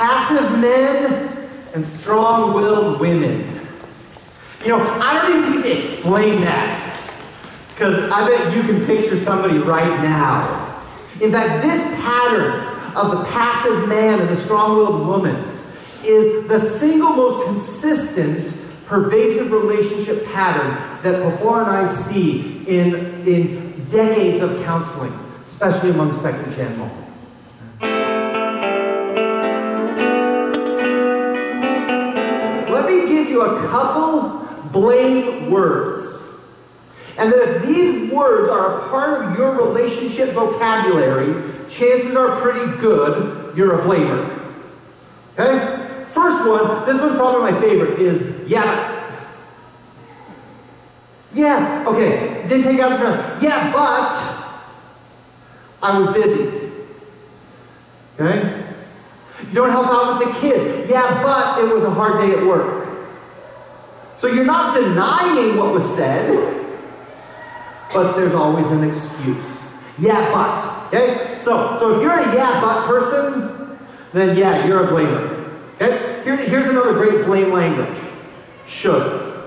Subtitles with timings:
[0.00, 3.46] passive men and strong willed women.
[4.62, 6.78] You know, I don't even need to explain that
[7.74, 10.82] because I bet you can picture somebody right now.
[11.20, 12.62] In fact, this pattern
[12.96, 15.36] of the passive man and the strong willed woman
[16.02, 22.94] is the single most consistent, pervasive relationship pattern that before and I see in,
[23.28, 25.12] in decades of counseling,
[25.44, 27.09] especially among second gen men.
[33.30, 36.28] You a couple blame words.
[37.16, 42.78] And that if these words are a part of your relationship vocabulary, chances are pretty
[42.78, 44.38] good you're a blamer.
[45.38, 46.04] Okay?
[46.06, 48.96] First one, this one's probably my favorite, is yeah.
[51.32, 53.42] Yeah, okay, didn't take out the trash.
[53.42, 54.40] Yeah, but
[55.82, 56.72] I was busy.
[58.18, 58.66] Okay?
[59.46, 60.90] You don't help out with the kids.
[60.90, 62.79] Yeah, but it was a hard day at work.
[64.20, 66.28] So you're not denying what was said,
[67.94, 69.82] but there's always an excuse.
[69.98, 70.88] Yeah, but.
[70.88, 71.38] Okay?
[71.38, 73.78] So, so if you're a yeah, but person,
[74.12, 75.50] then yeah, you're a blamer.
[75.76, 76.22] Okay?
[76.22, 77.98] Here, here's another great blame language.
[78.66, 79.42] Should.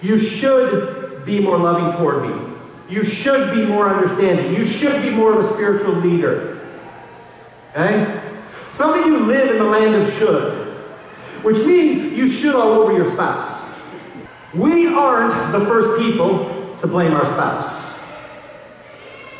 [0.00, 2.54] You should be more loving toward me.
[2.88, 4.54] You should be more understanding.
[4.54, 6.60] You should be more of a spiritual leader.
[7.72, 8.22] Okay?
[8.70, 10.69] Some of you live in the land of should
[11.42, 13.70] which means you should all over your spouse.
[14.54, 18.04] We aren't the first people to blame our spouse.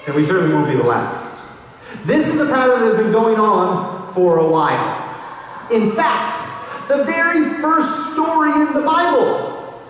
[0.06, 1.44] And we certainly won't be the last.
[2.04, 5.06] This is a pattern that has been going on for a while.
[5.70, 9.82] In fact, the very first story in the Bible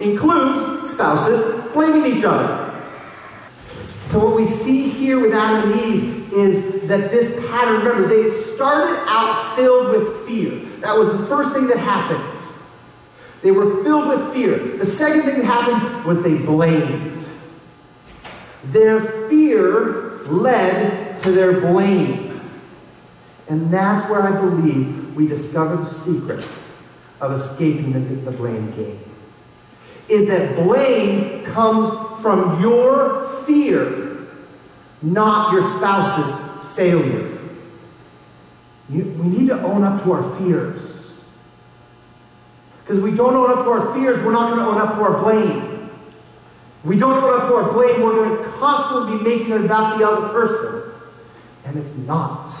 [0.00, 2.68] includes spouses blaming each other.
[4.04, 8.30] So, what we see here with Adam and Eve is that this pattern, remember, they
[8.30, 10.68] started out filled with fear.
[10.82, 12.22] That was the first thing that happened.
[13.42, 14.58] They were filled with fear.
[14.78, 17.24] The second thing that happened was they blamed.
[18.64, 22.40] Their fear led to their blame.
[23.48, 26.46] And that's where I believe we discover the secret
[27.20, 28.98] of escaping the, the blame game.
[30.08, 31.90] Is that blame comes
[32.20, 34.26] from your fear,
[35.00, 37.31] not your spouse's failure.
[38.92, 41.24] We need to own up to our fears.
[42.82, 44.94] Because if we don't own up to our fears, we're not going to own up
[44.96, 45.90] to our blame.
[46.80, 49.64] If we don't own up to our blame, we're going to constantly be making it
[49.64, 50.92] about the other person.
[51.64, 52.52] And it's not.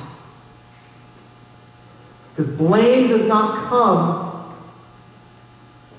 [2.30, 4.54] Because blame does not come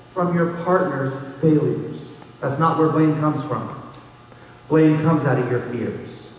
[0.08, 2.16] from your partner's failures.
[2.40, 3.92] That's not where blame comes from.
[4.68, 6.33] Blame comes out of your fears.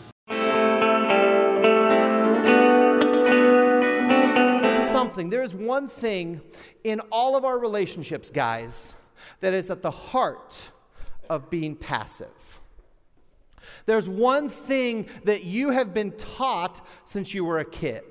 [5.15, 6.41] Something, there is one thing
[6.83, 8.95] in all of our relationships, guys,
[9.39, 10.71] that is at the heart
[11.29, 12.59] of being passive.
[13.85, 18.03] There's one thing that you have been taught since you were a kid.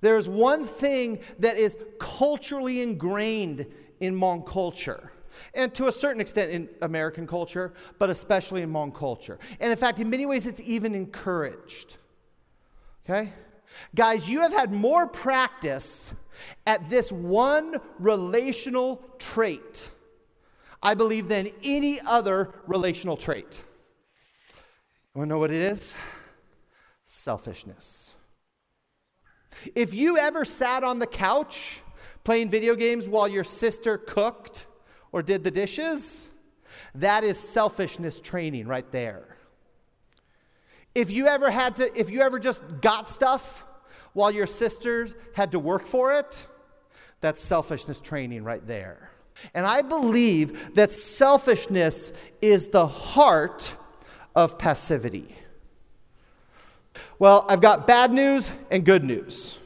[0.00, 3.66] There's one thing that is culturally ingrained
[3.98, 5.10] in Hmong culture,
[5.54, 9.40] and to a certain extent in American culture, but especially in Hmong culture.
[9.58, 11.96] And in fact, in many ways, it's even encouraged.
[13.04, 13.32] Okay?
[13.94, 16.12] Guys, you have had more practice
[16.66, 19.90] at this one relational trait,
[20.82, 23.62] I believe, than any other relational trait.
[25.14, 25.94] You want to know what it is?
[27.06, 28.14] Selfishness.
[29.74, 31.80] If you ever sat on the couch
[32.22, 34.66] playing video games while your sister cooked
[35.10, 36.28] or did the dishes,
[36.94, 39.37] that is selfishness training right there.
[40.94, 43.64] If you ever had to, if you ever just got stuff
[44.12, 46.46] while your sisters had to work for it,
[47.20, 49.10] that's selfishness training right there.
[49.54, 52.12] And I believe that selfishness
[52.42, 53.74] is the heart
[54.34, 55.34] of passivity.
[57.18, 59.58] Well, I've got bad news and good news.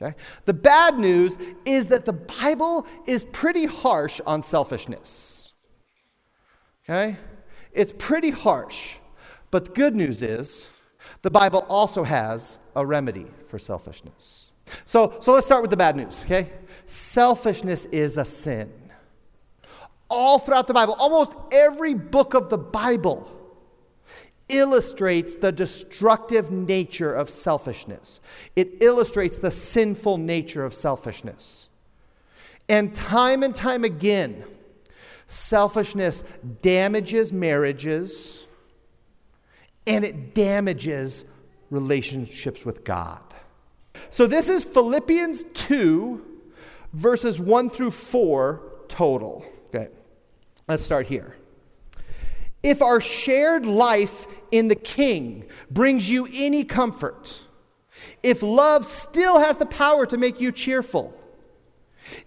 [0.00, 0.14] Okay?
[0.44, 5.54] The bad news is that the Bible is pretty harsh on selfishness.
[6.84, 7.16] Okay?
[7.72, 8.96] It's pretty harsh.
[9.50, 10.70] But the good news is
[11.22, 14.52] the Bible also has a remedy for selfishness.
[14.84, 16.52] So, so let's start with the bad news, okay?
[16.86, 18.72] Selfishness is a sin.
[20.10, 23.34] All throughout the Bible, almost every book of the Bible
[24.48, 28.20] illustrates the destructive nature of selfishness.
[28.56, 31.68] It illustrates the sinful nature of selfishness.
[32.68, 34.44] And time and time again,
[35.26, 36.24] selfishness
[36.62, 38.46] damages marriages
[39.88, 41.24] and it damages
[41.70, 43.22] relationships with God.
[44.10, 46.24] So this is Philippians 2,
[46.92, 49.44] verses 1 through 4 total.
[49.68, 49.88] Okay,
[50.68, 51.36] let's start here.
[52.62, 57.42] If our shared life in the King brings you any comfort,
[58.22, 61.18] if love still has the power to make you cheerful,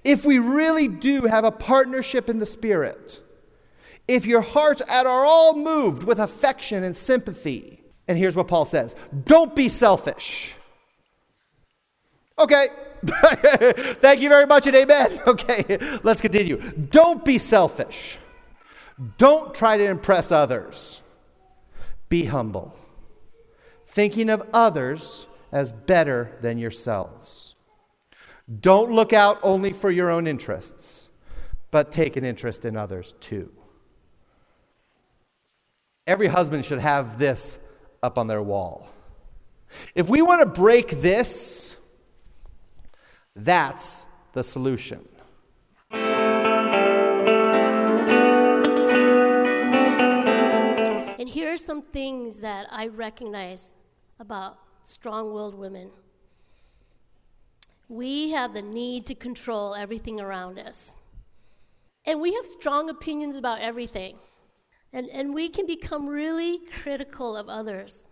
[0.04, 3.20] if we really do have a partnership in the Spirit,
[4.08, 8.96] if your hearts are all moved with affection and sympathy, and here's what Paul says
[9.26, 10.56] don't be selfish.
[12.38, 12.68] Okay.
[13.06, 15.20] Thank you very much and amen.
[15.28, 16.58] Okay, let's continue.
[16.72, 18.18] Don't be selfish.
[19.18, 21.02] Don't try to impress others.
[22.10, 22.76] Be humble,
[23.86, 27.56] thinking of others as better than yourselves.
[28.60, 31.10] Don't look out only for your own interests,
[31.72, 33.52] but take an interest in others too.
[36.08, 37.60] Every husband should have this
[38.02, 38.90] up on their wall.
[39.94, 41.78] If we want to break this,
[43.36, 44.04] that's
[44.34, 45.08] the solution.
[51.20, 53.76] And here are some things that I recognize
[54.20, 55.92] about strong willed women.
[57.88, 60.98] We have the need to control everything around us.
[62.06, 64.18] And we have strong opinions about everything.
[64.94, 68.06] And, and we can become really critical of others.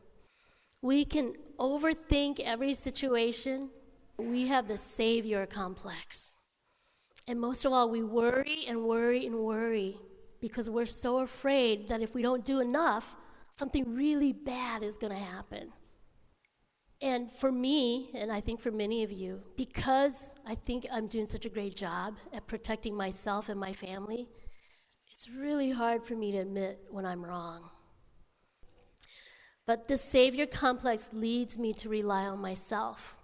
[0.81, 3.69] We can overthink every situation.
[4.17, 6.35] We have the savior complex.
[7.27, 9.97] And most of all, we worry and worry and worry
[10.41, 13.15] because we're so afraid that if we don't do enough,
[13.51, 15.69] something really bad is going to happen.
[17.01, 21.27] And for me, and I think for many of you, because I think I'm doing
[21.27, 24.27] such a great job at protecting myself and my family,
[25.19, 27.69] it's really hard for me to admit when I'm wrong.
[29.67, 33.17] But this Savior complex leads me to rely on myself.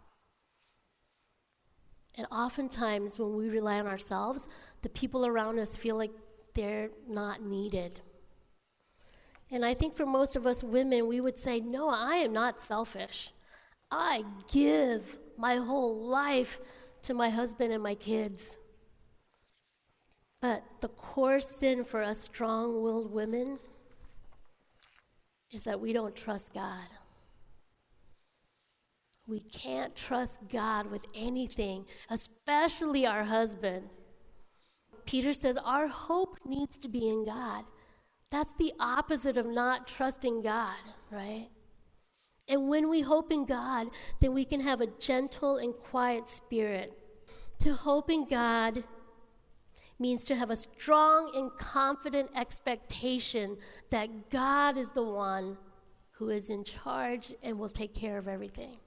[2.17, 4.49] And oftentimes, when we rely on ourselves,
[4.81, 6.11] the people around us feel like
[6.53, 8.01] they're not needed.
[9.49, 12.59] And I think for most of us women, we would say, No, I am not
[12.59, 13.31] selfish.
[13.89, 16.59] I give my whole life
[17.03, 18.57] to my husband and my kids.
[20.45, 23.57] But the core sin for us strong willed women
[25.51, 26.87] is that we don't trust God.
[29.25, 33.89] We can't trust God with anything, especially our husband.
[35.07, 37.65] Peter says our hope needs to be in God.
[38.29, 40.77] That's the opposite of not trusting God,
[41.09, 41.49] right?
[42.47, 43.87] And when we hope in God,
[44.21, 46.93] then we can have a gentle and quiet spirit.
[47.61, 48.83] To hope in God
[49.99, 53.57] means to have a strong and confident expectation
[53.89, 55.57] that God is the one
[56.17, 58.77] who is in charge and will take care of everything.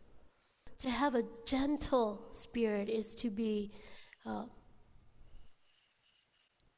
[0.81, 3.73] To have a gentle spirit is to be
[4.25, 4.45] uh,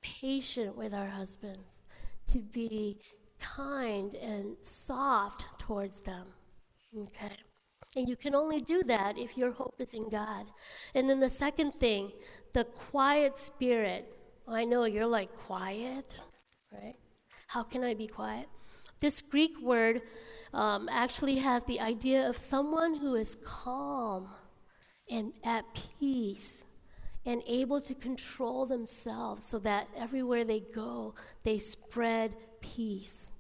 [0.01, 1.83] patient with our husbands,
[2.29, 2.99] to be
[3.39, 6.27] kind and soft towards them.
[6.97, 7.37] Okay.
[7.97, 10.47] And you can only do that if your hope is in God.
[10.95, 12.13] And then the second thing,
[12.53, 14.17] the quiet spirit.
[14.49, 16.21] I know you're like, quiet,
[16.73, 16.97] right?
[17.47, 18.49] How can I be quiet?
[19.01, 20.03] This Greek word
[20.53, 24.29] um, actually has the idea of someone who is calm
[25.11, 25.65] and at
[25.99, 26.65] peace
[27.27, 33.31] and able to control themselves so that everywhere they go, they spread peace.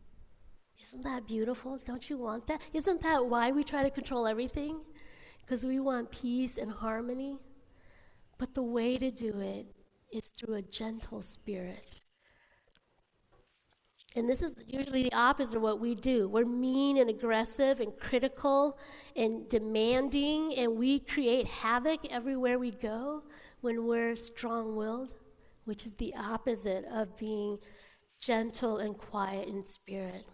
[0.83, 1.79] Isn't that beautiful?
[1.85, 2.61] Don't you want that?
[2.73, 4.81] Isn't that why we try to control everything?
[5.41, 7.39] Because we want peace and harmony.
[8.39, 9.67] But the way to do it
[10.13, 12.01] is through a gentle spirit.
[14.17, 16.29] And this is usually the opposite of what we do.
[16.29, 18.77] We're mean and aggressive and critical
[19.15, 23.23] and demanding, and we create havoc everywhere we go
[23.61, 25.15] when we're strong willed,
[25.65, 27.59] which is the opposite of being
[28.21, 30.27] gentle and quiet in spirit.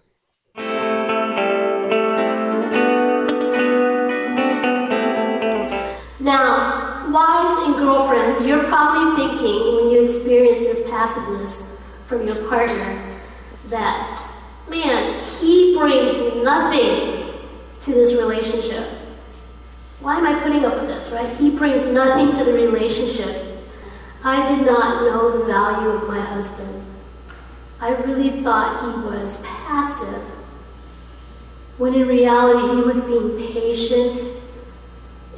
[8.46, 11.76] You're probably thinking when you experience this passiveness
[12.06, 13.02] from your partner
[13.68, 14.22] that,
[14.68, 17.32] man, he brings nothing
[17.80, 18.88] to this relationship.
[20.00, 21.34] Why am I putting up with this, right?
[21.36, 23.58] He brings nothing to the relationship.
[24.22, 26.84] I did not know the value of my husband.
[27.80, 30.22] I really thought he was passive,
[31.78, 34.16] when in reality, he was being patient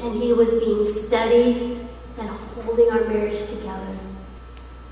[0.00, 1.80] and he was being steady
[2.18, 3.96] and holding our marriage together.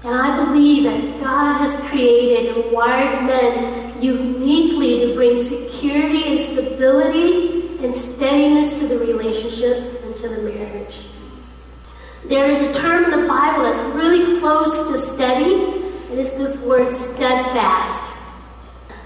[0.05, 6.41] And I believe that God has created and wired men uniquely to bring security and
[6.41, 11.07] stability and steadiness to the relationship and to the marriage.
[12.27, 15.55] There is a term in the Bible that's really close to steady,
[16.11, 18.15] and it's this word steadfast.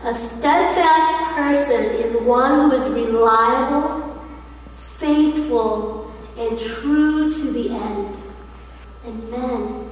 [0.05, 4.25] A steadfast person is one who is reliable,
[4.75, 6.00] faithful,
[6.41, 8.19] and true to the end.
[9.05, 9.91] And men,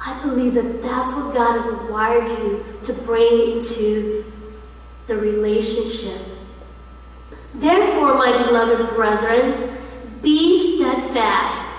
[0.00, 4.24] I believe that that's what God has wired you to bring into
[5.08, 6.20] the relationship.
[7.54, 9.76] Therefore, my beloved brethren,
[10.22, 11.74] be steadfast,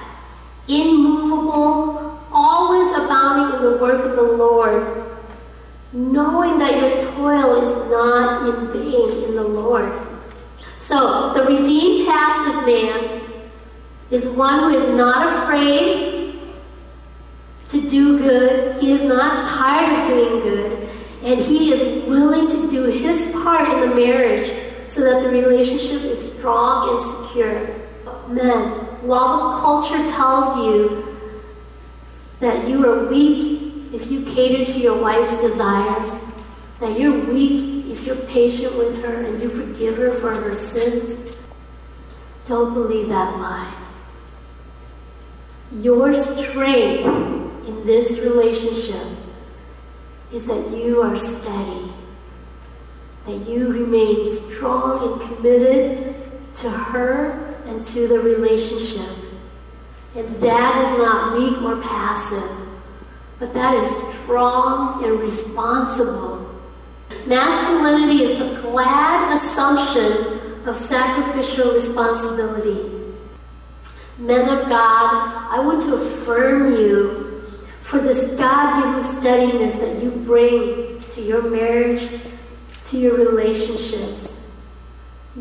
[0.67, 5.05] immovable, always abounding in the work of the Lord,
[5.93, 9.91] knowing that your toil is not in vain in the Lord.
[10.79, 13.16] So, the redeemed passive man
[14.11, 16.39] is one who is not afraid
[17.67, 18.81] to do good.
[18.81, 20.89] He is not tired of doing good.
[21.23, 24.51] And he is willing to do his part in the marriage
[24.85, 27.67] so that the relationship is strong and secure.
[28.29, 28.69] Men,
[29.01, 31.17] while the culture tells you
[32.39, 36.25] that you are weak if you cater to your wife's desires,
[36.79, 41.37] that you're weak if you're patient with her and you forgive her for her sins,
[42.45, 43.86] don't believe that lie.
[45.71, 47.05] Your strength
[47.67, 49.05] in this relationship
[50.31, 51.91] is that you are steady,
[53.25, 56.15] that you remain strong and committed
[56.55, 59.09] to her and to the relationship.
[60.15, 62.49] And that is not weak or passive,
[63.37, 66.49] but that is strong and responsible.
[67.25, 72.96] Masculinity is the glad assumption of sacrificial responsibility.
[74.19, 77.43] Men of God, I want to affirm you
[77.81, 82.09] for this God given steadiness that you bring to your marriage,
[82.85, 84.41] to your relationships.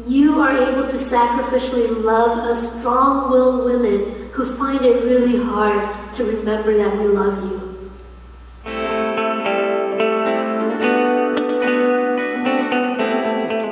[0.06, 6.12] You are able to sacrificially love a strong willed women who find it really hard
[6.12, 7.56] to remember that we love you.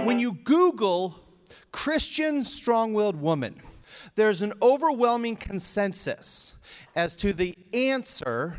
[0.07, 1.21] When you Google
[1.73, 3.61] Christian strong willed woman,
[4.15, 6.55] there's an overwhelming consensus
[6.95, 8.59] as to the answer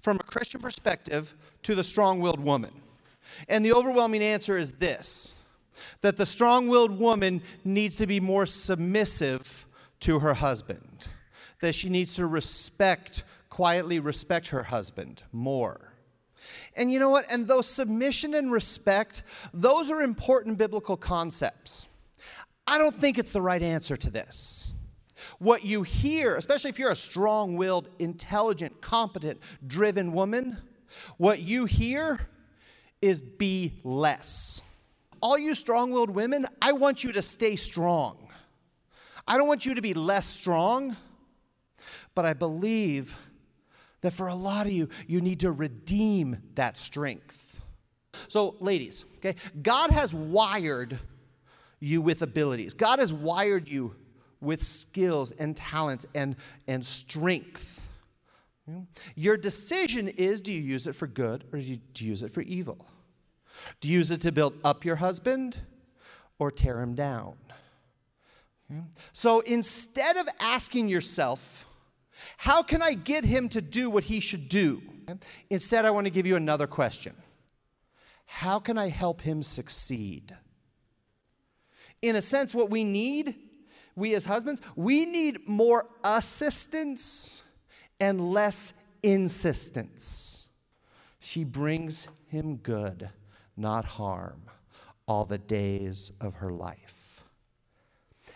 [0.00, 2.72] from a Christian perspective to the strong willed woman.
[3.48, 5.34] And the overwhelming answer is this
[6.02, 9.66] that the strong willed woman needs to be more submissive
[10.00, 11.08] to her husband,
[11.60, 15.94] that she needs to respect, quietly respect her husband more.
[16.76, 17.24] And you know what?
[17.30, 19.22] And those submission and respect,
[19.52, 21.88] those are important biblical concepts.
[22.66, 24.72] I don't think it's the right answer to this.
[25.38, 30.58] What you hear, especially if you're a strong willed, intelligent, competent, driven woman,
[31.16, 32.28] what you hear
[33.02, 34.62] is be less.
[35.20, 38.28] All you strong willed women, I want you to stay strong.
[39.26, 40.96] I don't want you to be less strong,
[42.14, 43.18] but I believe
[44.02, 47.62] that for a lot of you, you need to redeem that strength.
[48.28, 50.98] So, ladies, okay, God has wired
[51.84, 52.74] you with abilities.
[52.74, 53.94] God has wired you
[54.40, 56.36] with skills and talents and,
[56.66, 57.90] and strength.
[59.14, 62.22] Your decision is do you use it for good or do you, do you use
[62.22, 62.86] it for evil?
[63.80, 65.58] Do you use it to build up your husband
[66.38, 67.34] or tear him down?
[69.12, 71.66] So instead of asking yourself,
[72.38, 74.82] how can I get him to do what he should do?
[75.50, 77.14] Instead, I want to give you another question
[78.24, 80.34] How can I help him succeed?
[82.02, 83.36] In a sense, what we need
[83.96, 87.42] we as husbands, we need more assistance
[88.00, 90.48] and less insistence.
[91.20, 93.08] She brings him good,
[93.56, 94.42] not harm,
[95.06, 97.24] all the days of her life.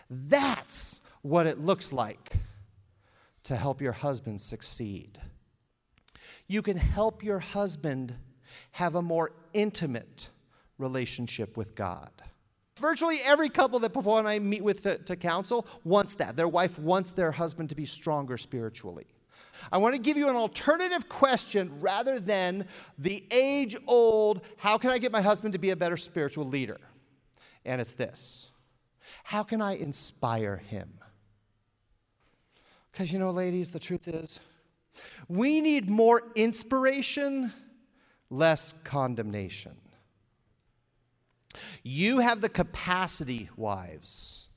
[0.09, 2.33] That's what it looks like
[3.43, 5.19] to help your husband succeed.
[6.47, 8.15] You can help your husband
[8.71, 10.29] have a more intimate
[10.77, 12.11] relationship with God.
[12.79, 16.35] Virtually every couple that Paul and I meet with to, to counsel wants that.
[16.35, 19.07] Their wife wants their husband to be stronger spiritually.
[19.71, 22.65] I want to give you an alternative question rather than
[22.97, 26.79] the age old, how can I get my husband to be a better spiritual leader?
[27.65, 28.51] And it's this
[29.23, 30.99] How can I inspire him?
[32.91, 34.39] Because you know, ladies, the truth is,
[35.27, 37.51] we need more inspiration,
[38.29, 39.75] less condemnation.
[41.83, 44.49] You have the capacity, wives,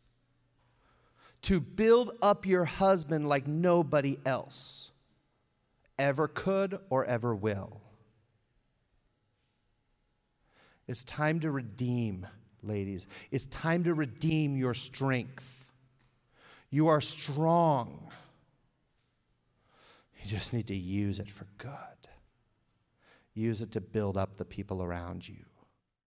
[1.43, 4.93] to build up your husband like nobody else
[5.99, 7.81] ever could or ever will.
[10.87, 12.27] It's time to redeem,
[12.63, 13.07] ladies.
[13.31, 15.73] It's time to redeem your strength,
[16.71, 18.11] You are strong.
[20.23, 21.71] You just need to use it for good.
[23.35, 25.45] Use it to build up the people around you.